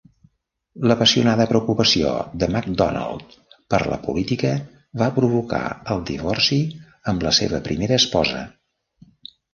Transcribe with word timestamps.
La 0.91 0.93
apassionada 0.99 1.45
preocupació 1.51 2.13
de 2.43 2.47
McDonald 2.53 3.35
per 3.75 3.81
la 3.91 3.99
política 4.07 4.53
va 5.03 5.11
provocar 5.19 5.63
el 5.97 6.03
divorci 6.11 6.59
amb 7.13 7.27
la 7.29 7.35
seva 7.43 7.61
primera 7.69 8.01
esposa. 8.05 8.41